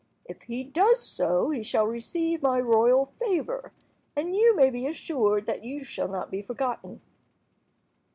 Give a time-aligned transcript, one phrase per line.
[0.25, 3.71] If he does so he shall receive my royal favour,
[4.15, 7.01] and you may be assured that you shall not be forgotten."